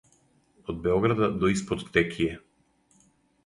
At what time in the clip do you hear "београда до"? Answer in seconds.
0.87-1.51